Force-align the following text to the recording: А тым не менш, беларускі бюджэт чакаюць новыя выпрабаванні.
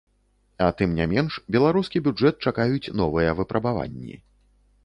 А 0.67 0.69
тым 0.79 0.95
не 0.99 1.05
менш, 1.11 1.37
беларускі 1.57 2.03
бюджэт 2.07 2.35
чакаюць 2.49 2.93
новыя 3.03 3.37
выпрабаванні. 3.41 4.15